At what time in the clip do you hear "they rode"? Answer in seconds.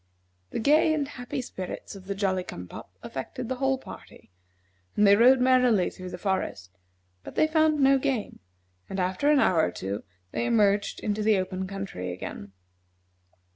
5.05-5.39